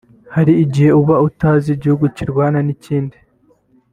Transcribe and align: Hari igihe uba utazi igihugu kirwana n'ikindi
Hari 0.35 0.53
igihe 0.63 0.89
uba 1.01 1.15
utazi 1.27 1.67
igihugu 1.75 2.05
kirwana 2.15 2.59
n'ikindi 2.65 3.17